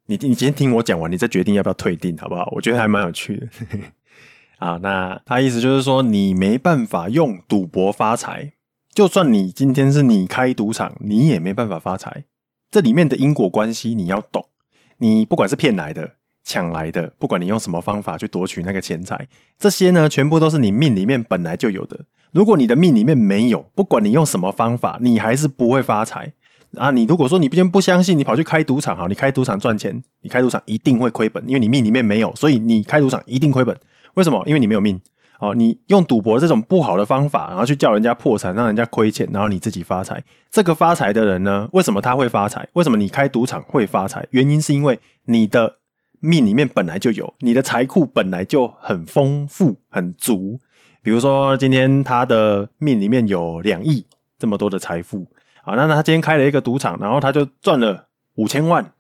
[0.07, 2.49] 你你今天听我讲完，你再决定要不要退订，好不好？
[2.53, 3.49] 我觉得还蛮有趣的。
[4.59, 8.53] 啊，那他意思就是说，你没办法用赌博发财，
[8.93, 12.25] 就算你今天是你开赌场，你也没办法发财。
[12.71, 14.47] 这里面的因果关系你要懂。
[14.99, 16.13] 你不管是骗来的、
[16.45, 22.05] 抢来的，不管你用什么方法去夺取那个钱财，这些呢，全部都是你命里面本来就有的。
[22.33, 26.33] 如果你的命里面没有，不管你用什么方法，你还是不会发财。
[26.77, 33.77] 啊，你如果说你毕竟不相信，你跑去开赌场，哈，你开赌场赚钱，你开赌场一定会亏本，因为你命里面没有，所以你开赌场一定亏本。
[34.15, 34.43] 为什么？
[34.47, 35.01] 因为你没有命
[35.39, 40.23] 哦，你用赌博这种不好的方法，然后去叫人家破产，让人家亏钱，然后你自己发财。
[40.51, 42.69] 这个发财的人呢，为什么他会发财？
[42.75, 44.27] 为什么你开赌场会发财？
[44.31, 45.79] 原因是因为你的
[46.21, 50.61] 命里面本来就有，你的财库本来就很丰富、很足。
[51.03, 54.07] 比如说，今天他的命里面有两亿
[54.39, 55.27] 这么多的财富，
[55.63, 58.93] 好，那他今天开了一个赌场，然后他就赚了五千万，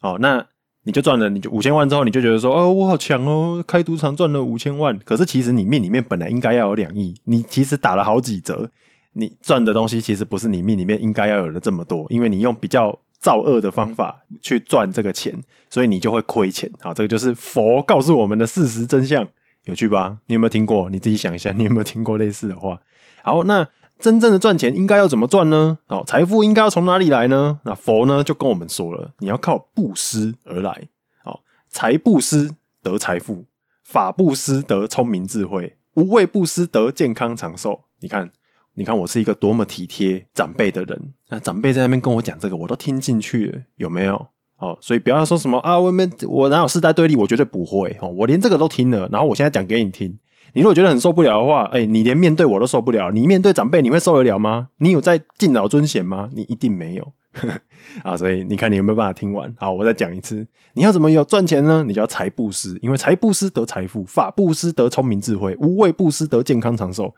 [0.00, 0.46] 好，那。
[0.86, 4.98] 你就赚了，你就五千万之后，你就觉得说，哦，我好强哦，开赌场赚了五千万。
[4.98, 8.68] 可是其实你命里面本来应该要有两亿，你其实打了好几折，
[9.14, 15.34] 你赚的东西其实不是你命里面应该要有的这么多，因为你用比较造恶的方法去赚这个钱，
[15.70, 16.70] 所以你就会亏钱。
[16.82, 19.26] 好，这个就是佛告诉我们的事实真相，
[19.64, 20.18] 有趣吧？
[20.26, 20.90] 你有没有听过？
[20.90, 22.78] 你自己想一下，你有没有听过类似的话？
[23.22, 23.66] 好，那。
[24.04, 25.78] 真正的赚钱应该要怎么赚呢？
[25.86, 27.58] 哦，财富应该要从哪里来呢？
[27.64, 30.88] 那佛呢就跟我们说了，你要靠布施而来。
[31.24, 31.40] 哦，
[31.70, 32.50] 财布施
[32.82, 33.46] 得财富，
[33.82, 37.84] 法布施得聪明智慧，无畏布施得健康长寿。
[38.00, 38.30] 你看，
[38.74, 41.14] 你看我是一个多么体贴长辈的人。
[41.30, 44.26] 那长辈在那边跟我讲这个，我都听进去了，有没有？
[44.58, 47.16] 哦，所以不要说什么啊，我们我哪有世代对立？
[47.16, 47.96] 我绝对不会。
[48.02, 50.18] 哦，我连这个都听了，然后我现在讲给你听。
[50.54, 54.68] 你如果觉得很受不了的话，哎、你连面对我都受不了，你面对长辈你会受得了吗？
[54.78, 56.30] 你有在敬老尊贤吗？
[56.32, 57.12] 你一定没有
[58.04, 58.16] 啊！
[58.16, 59.52] 所以你看你有没有办法听完？
[59.58, 61.84] 好，我再讲一次，你要怎么有赚钱呢？
[61.86, 67.12] 你就要财布施，因为财布施得财富，法布施得聪明智慧，无畏布施得健康长寿。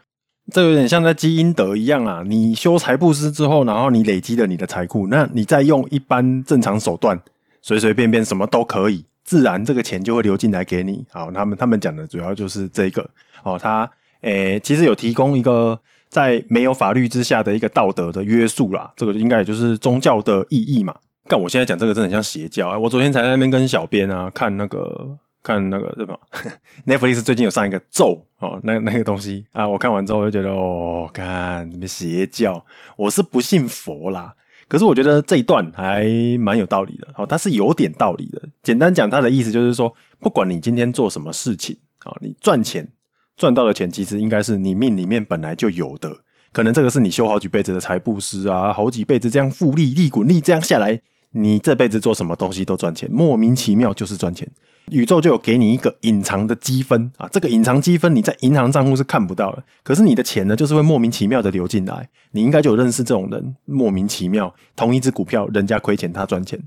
[0.51, 2.23] 这有点像在积阴德一样啊！
[2.25, 7.21] 你修财布施之后，然后你累积了你的财库，那你再用一般正常手段，
[7.61, 9.05] 随随便便什么都可以。
[9.27, 11.05] 自然这个钱就会流进来给你。
[11.11, 13.11] 好，他们他们讲的主要就是这个
[13.43, 13.91] 哦，他
[14.23, 20.95] 诶、其实有提供一个在没有法律之下的一个道德的约束啦，这个应该也就是宗教的意义嘛。
[21.29, 22.79] 但我现在讲这个真的很像邪教啊！
[22.79, 26.19] 我昨天才在那边跟小编啊看那个看那个什么
[26.87, 32.65] Netflix 最近有上一个咒哦，那那个东西啊，我看完之后我就觉得哦，看什么邪教，
[32.97, 34.35] 我是不信佛啦。
[34.69, 36.05] 可是我觉得这一段还
[36.39, 38.43] 蛮有道理的，哦，它是有点道理的。
[38.63, 42.89] 简单讲，它的意思就是说，不管你今天做什么事情，啊，你赚钱
[43.37, 46.17] 赚到的钱，其实应该是你命里面本来就有的。
[46.53, 51.01] 可能这个是你修好几辈子的财布施啊，好几辈子这样复利、利滚利这样下来，
[51.39, 54.49] 你这辈子做什么东西都赚钱，莫名其妙就是赚钱。
[54.91, 62.09] 宇宙就有给你一个隐藏的积分啊，这个隐藏积分你在银行账户是看不到的，可是你的钱呢，就是会莫名其妙的流进来。
[62.31, 66.59] 你应该就有认识这种人，莫名其妙，同一只股票人家亏钱，他赚钱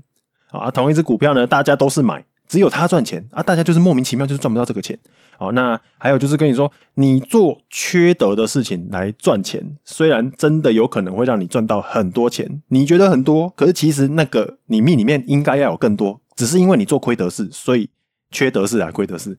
[0.50, 4.98] 啊，同一只股票呢，大家都是买，只有他赚钱啊，大家就是莫名其妙就是赚不到这个钱。
[5.38, 17.88] 好，那还有就是跟你说，你做缺德的事情来赚钱，虽然真的有可能会让你赚到很多钱，你觉得很多，可是其实那个你命里面应该要有更多，只是因为你做亏德事，所以。
[18.32, 19.36] 缺德事啊，亏德事。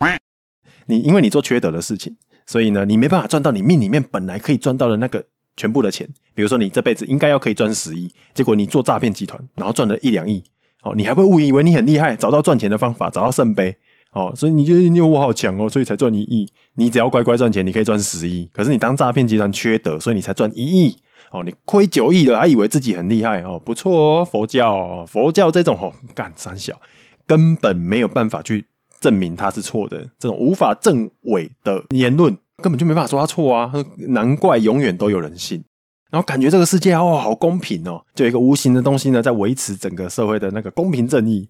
[0.87, 2.13] 你因为你做缺德的事情，
[2.45, 5.23] 所以呢，你没办法赚到你命里面本来可以赚到的那个
[5.55, 6.05] 全部的钱。
[6.33, 10.43] 比如说，你这辈子应该要可以赚十亿，结果你做诈骗集团，然后赚了一两亿。
[10.83, 13.75] 哦，你还会误以为你很厉害，找到赚钱的方法，找到圣杯。
[14.13, 16.47] 哦，所以你就因为我好强哦，所以才赚一亿。
[16.75, 18.49] 你只要乖乖赚钱，你可以赚十亿。
[18.53, 20.97] 可是你当诈骗集团缺德，所以你才赚一亿。
[21.31, 26.79] 哦，你亏九亿了，还以为自己很厉害哦，不错哦，佛教哦，佛教这种哦，干三小
[27.25, 28.65] 根本没有办法去。
[28.99, 33.73] 证明他是错的，这种无法证伪的言论根本就没办法说他错啊！
[34.09, 35.63] 难怪永远都有人信，
[36.11, 41.49] 然后感觉这个世界哦好公平哦，就有一个无形的东西呢在维持整个社会的那个公平正义。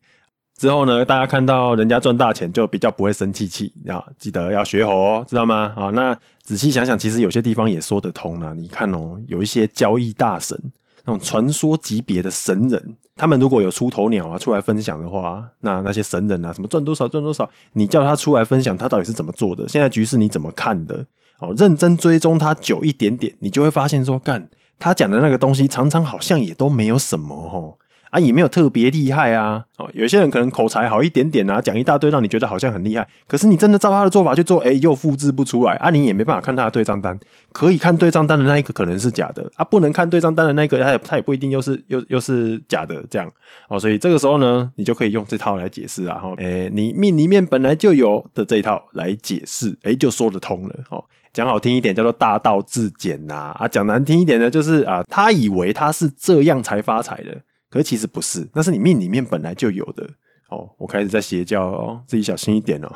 [0.55, 3.73] 之后呢，大家看到人家赚大钱，就比较不会生气气。
[3.83, 5.73] 要记得要学猴哦，知道吗？
[5.75, 8.53] 好，那仔细想想，其实有些地方也说得通呢。
[8.55, 10.55] 你看哦，有一些交易大神，
[11.03, 19.67] 那种传说级别的神人，他们如果有出头鸟啊出来分享的话，那那些神人啊，什么赚多少赚多少，你叫他出来分享，他到底是怎么做的？
[19.67, 21.03] 现在局势你怎么看的？
[21.41, 24.47] 哦，认真追踪他久一点点，你就会发现说，干
[24.79, 27.80] 他讲的那个东西，常常好像也都没有什么哦。
[28.11, 29.65] 啊，也没有特别厉害啊。
[29.77, 33.07] 哦，有些人可能口才好一点点啊，讲一大堆让你觉得好像很厉害。
[33.25, 35.89] 可是你真的照他的做法去做，哎，又复制不出来啊。
[35.89, 37.17] 你也没办法看他的对账单，
[37.51, 43.31] 可以看对账单的那一个可能是假的啊，不能看对账单的那个，他也他也不一定又是又又是假的这样。
[43.69, 46.19] 哦，所以这个时候呢，你就可以用这套来解释啊。
[46.19, 50.75] 哈，哎，你命里面本来就有的这一套来解释，哎，就说得通了。
[50.89, 57.37] 哦，讲好听一点叫做大道至简呐，啊，讲难听一点呢，就是啊，他以为他是这样才发财的。
[57.71, 60.07] 可是其实不是，那是你命里面本来就有的
[60.49, 60.69] 哦。
[60.77, 62.93] 我开始在邪教哦，自己小心一点哦。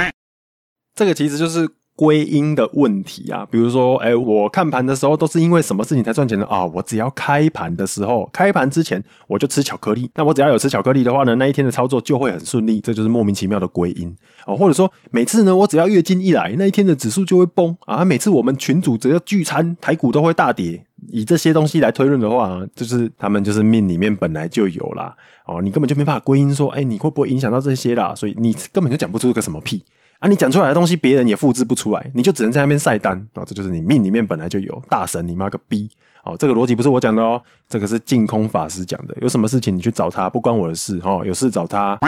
[0.94, 3.44] 这个其实就是归因的问题啊。
[3.50, 6.64] 比如说，哎，我看盘的时候都是因为什么事情才赚钱的啊？
[6.66, 10.08] 我只要开盘的时候，开盘之前我就吃巧克力。
[10.14, 12.80] 那我只要有吃巧克力的话呢，那一天的操作就会很顺利。
[12.80, 14.14] 这就是莫名其妙的归因
[14.46, 14.54] 哦。
[14.56, 18.04] 或者说，每次呢，我只要月经一来，那一天的指数就会崩啊。
[18.04, 20.84] 每次我们群组只要聚餐，台股都会大跌。
[21.08, 25.14] 以这些东西来推论的话，就是他们就是命里面本来就有啦。
[25.46, 28.14] 哦，你根本就没办法归因说，哎，你会不会影响到这些啦？
[28.14, 29.84] 所以你根本就讲不出个什么屁
[30.18, 30.28] 啊！
[30.28, 33.44] 你讲出来的东西，别人也复制不出来，你就只能在那边晒单啊！
[33.46, 35.90] 这就是你命里面本来就有，大神你妈个逼！
[36.24, 39.16] 哦，这个逻辑不是我讲的哦，这个是净空法师讲的。
[39.20, 41.22] 有什么事情你去找他，不关我的事哦。
[41.24, 41.98] 有事找他。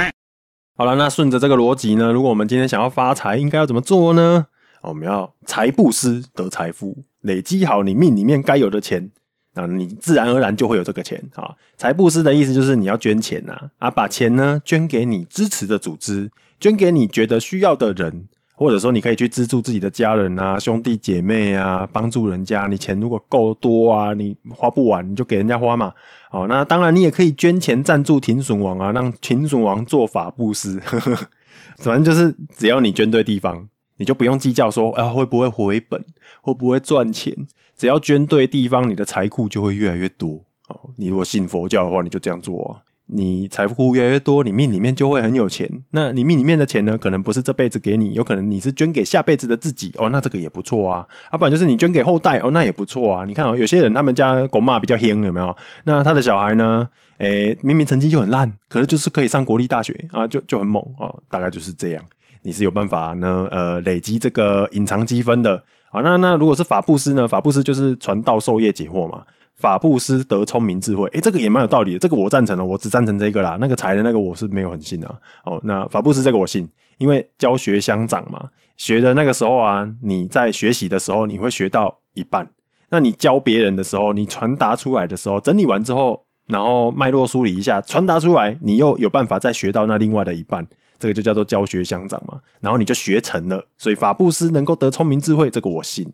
[0.76, 4.46] 好了，那顺着这个逻辑呢，如果我们今天想要发财，应该要怎么做呢？
[4.82, 7.04] 我们要财布施得财富。
[7.22, 9.10] 累积好你命里面该有的钱，
[9.54, 11.52] 那你自然而然就会有这个钱啊。
[11.76, 22.66] 财布施的意思就是你要捐钱呐，啊，把钱呢捐给你支持的组织，捐给你觉得需要的人，或者说你可以去资助自己的家人啊、兄弟姐妹啊，帮助人家。
[22.66, 25.92] 你钱如果够多啊，你花不完，你就给人家花嘛。
[26.30, 30.80] 哦，那当然你也可以捐钱赞助停损王啊，让停损王做法布施。
[31.78, 33.68] 反正就是只要你捐对地方。
[34.00, 36.00] 你就不用计较说，啊会不会回本，
[36.40, 37.34] 会不会赚钱？
[37.76, 40.44] 只要捐对地方，你的财库就会越来越多。
[40.68, 42.78] 哦，你如果信佛教的话，你就这样做啊。
[43.10, 45.68] 你财富越来越多，你命里面就会很有钱。
[45.90, 49.92] 那你命里面的钱呢，可能不是这辈子给你，有可能你是捐给下辈子的自己。
[49.96, 51.06] 哦，那这个也不错啊。
[51.30, 52.38] 啊，不然就是你捐给后代。
[52.38, 53.24] 哦，那也不错啊。
[53.24, 55.56] 你看哦，有些人他们家公妈比较凶，有没有？
[55.84, 56.88] 那他的小孩呢？
[57.18, 61.20] 诶，明明成绩就很烂，可是就是可以上国立大学啊，就就很猛哦。
[61.28, 62.04] 大概就是这样。
[62.42, 65.60] 你是有办法呢，呃，累积这个隐藏积分的。
[65.90, 67.26] 好，那那如果是法布斯呢？
[67.26, 69.22] 法布斯就是传道授业解惑嘛。
[69.58, 71.98] 法布斯得聪明智慧，诶、这个也蛮有道理的。
[71.98, 73.58] 这个我赞成了，我只赞成这个啦。
[73.60, 75.18] 那个财的那个我是没有很信啊。
[75.44, 76.68] 哦，那法布斯这个我信，
[76.98, 78.48] 因为教学相长嘛。
[78.76, 82.48] 学的那个时候啊，你在学习的时候，你会学到一半。
[82.90, 90.64] 那你教别人的时候，你传达出来的时候，整理完之后，然后脉络梳理一下，传达出来，你又有办法再学到那另外的一半。
[91.00, 96.12] 这个就叫做教学相长嘛，然后你就学成了，所以法布斯能够得聪明智慧，这个我信。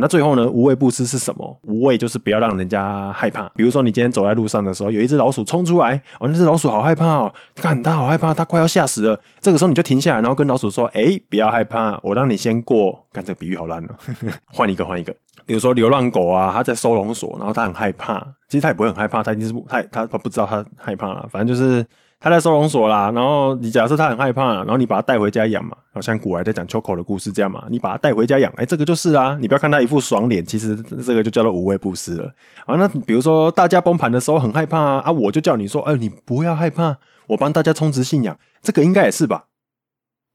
[0.00, 1.58] 那最后呢，无畏布施是什么？
[1.62, 3.48] 无畏就是不要让人家害怕。
[3.56, 9.20] 比如说你今天走在路上的时候，有一只老鼠冲出来，哦，那只老鼠好害怕哦，看它好害怕，它快要吓死了。
[9.40, 13.94] 这个时候你就停下来，然后跟老鼠说：“诶，不要害怕，我让你先过。”看这个比喻好烂哦，
[14.52, 15.14] 换一个，换一个。
[15.46, 21.84] 比如说流浪狗啊，它在收容所，然后它很害怕，其实它也不会很害怕，它一定是它它它不知道它害怕了，反正就是。
[22.24, 32.32] 他在收容所啦，然后你假设他很害怕，然后你把他带回家养嘛，好像古来在讲秋口的故事这样嘛，你把他带回家养，哎，这个就是啊，你不要看他一副爽脸，其实这个就叫做无畏布施了
[32.64, 32.76] 啊。
[32.76, 39.44] 那比如说大家崩盘的时候很害怕啊，啊，我就叫你说，哎，你不要害怕，我帮大家充值信仰，这个应该也是吧？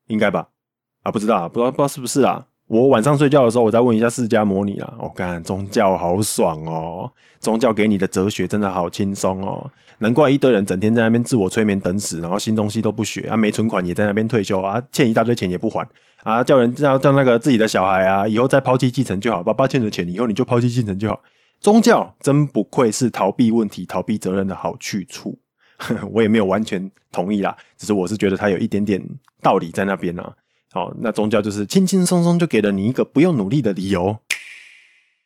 [0.09, 0.49] 应该吧？
[1.01, 2.45] 啊，不知道，不知道，不知道是不是啊？
[2.69, 4.93] 我晚上睡觉的时候，我再问一下释迦摩尼啦。
[4.99, 15.83] 我、哦、看宗教好爽哦，宗教给你的哲学真的好轻松哦，难怪一堆人整天在那边自我催眠等死，然后新东西都不学啊，没存款也在那边退休啊，欠一大堆钱也不还
[16.21, 21.19] 啊，叫人叫叫那个自己的小孩啊，以后再抛弃继承就好，爸爸欠的钱以后你就抛弃继承就好。
[21.59, 25.35] 宗教真不愧是逃避问题、逃避责任的好去处，
[26.13, 29.03] 我也没有完全同意啦，只是我是觉得它有一点点
[29.41, 30.31] 道理在那边啊。
[30.71, 34.17] 好，那宗教就是轻轻松松就给了你一个不用努力的理由。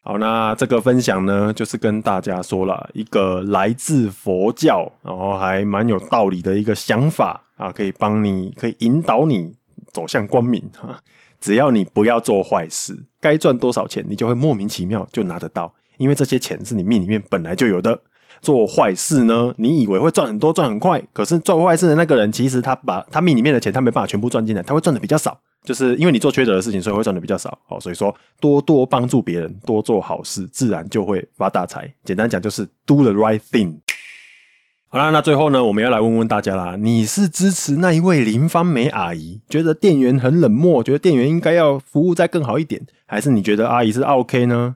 [0.02, 9.54] 好，那这个分享呢，就是跟大家说了一个来自佛教，然后还蛮有道理的一个想法啊，可以帮你，可以引导你
[9.92, 11.02] 走向光明哈。
[11.40, 18.02] 只要你不要做坏事，该赚多少钱你就会莫名其妙就拿得到，因为这些钱是你命里面本来就有的。
[18.44, 19.54] 做坏事呢？
[19.58, 25.40] 你以为会赚很多、赚很快，可是做坏事的那个人，其实他把他命里面的钱，他没办法全部赚进来，他会赚的比较少。
[25.64, 27.58] 就是因为你做缺德的事情，所以会赚的比较少。
[27.66, 31.90] 好，所以说多多帮助别人，多做好事，自然就会发大财。
[32.04, 33.78] 简单讲就是 do the right thing。
[34.90, 44.76] 好啦，那最后呢，我们要来问问大家啦，你是支持那一位林芳美阿姨，觉得店员很冷漠，觉得店员应该要服务再更好一点，还是你觉得阿姨是 OK 呢？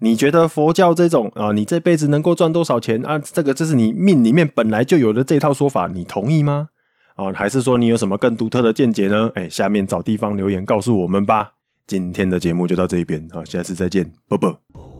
[0.00, 3.18] 你觉得佛教这种啊，你这辈子能够赚多少钱啊？
[3.18, 6.68] 这个这是你命里面本来就有的这套说法，你同意吗？
[7.16, 9.30] 啊，还是说你有什么更独特的见解呢？
[9.34, 11.52] 哎，下面找地方留言告诉我们吧。
[11.86, 14.97] 今天的节目就到这边，好，下次再见，啵啵。